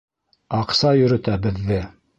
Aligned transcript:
Аҡса 0.61 0.95
йөрөтә 1.03 1.39
беҙҙе. 1.47 1.83